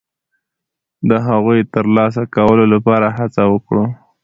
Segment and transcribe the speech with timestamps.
[1.09, 3.85] د هغوی د ترلاسه کولو لپاره هڅه وکړو.